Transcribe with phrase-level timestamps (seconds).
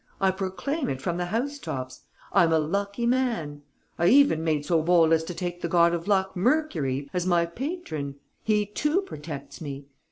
[0.19, 2.01] I proclaim it from the house tops:
[2.33, 3.61] 'I'm a lucky man!'
[3.99, 7.45] I even made so bold as to take the god of luck, Mercury, as my
[7.45, 8.15] patron!
[8.43, 9.85] He too protects me.